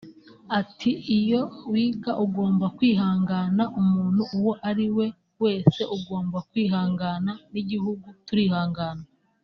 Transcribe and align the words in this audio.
Ati 0.59 0.91
“Iyo 1.17 1.41
wiga 1.71 2.11
ugomba 2.25 2.65
kwihangana…umuntu 2.77 4.21
uwo 4.37 4.53
ari 4.69 4.85
wese 5.41 5.81
agomba 5.95 6.37
kwihangana 6.49 7.31
n’igihugu 7.51 8.07
turihangana 8.27 9.03